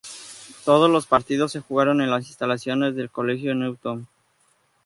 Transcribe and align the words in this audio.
Todos 0.65 0.89
los 0.89 1.05
partidos 1.05 1.51
se 1.51 1.59
jugaron 1.59 2.01
en 2.01 2.09
las 2.09 2.25
instalaciones 2.27 2.95
del 2.95 3.11
Colegio 3.11 3.53
Newton. 3.53 4.07